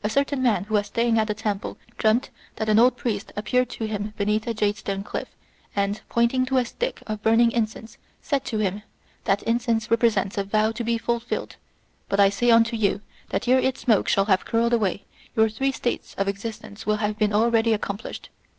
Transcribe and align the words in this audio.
A 0.02 0.10
certain 0.10 0.42
man, 0.42 0.64
who 0.64 0.74
was 0.74 0.88
staying 0.88 1.18
at 1.18 1.30
a 1.30 1.32
temple, 1.32 1.78
dreamt 1.96 2.28
that 2.56 2.68
an 2.68 2.78
old 2.78 2.98
priest 2.98 3.32
appeared 3.34 3.70
to 3.70 3.84
him 3.86 4.12
beneath 4.18 4.46
a 4.46 4.52
jade 4.52 4.76
stone 4.76 5.02
cliff, 5.02 5.28
and, 5.74 6.02
pointing 6.10 6.44
to 6.44 6.58
a 6.58 6.66
stick 6.66 7.02
of 7.06 7.22
burning 7.22 7.50
incense, 7.50 7.96
said 8.20 8.44
to 8.44 8.58
him, 8.58 8.82
"That 9.24 9.42
incense 9.44 9.90
represents 9.90 10.36
a 10.36 10.44
vow 10.44 10.72
to 10.72 10.84
be 10.84 10.98
fulfilled; 10.98 11.56
but 12.10 12.20
I 12.20 12.28
say 12.28 12.50
unto 12.50 12.76
you, 12.76 13.00
that 13.30 13.48
ere 13.48 13.58
its 13.58 13.80
smoke 13.80 14.06
shall 14.06 14.26
have 14.26 14.44
curled 14.44 14.74
away, 14.74 15.04
your 15.34 15.48
three 15.48 15.72
states 15.72 16.14
of 16.18 16.28
existence 16.28 16.84
will 16.84 16.96
have 16.96 17.16
been 17.18 17.32
already 17.32 17.72
accomplished." 17.72 18.28